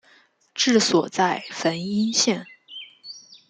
[0.55, 2.47] 治所在汾阴县。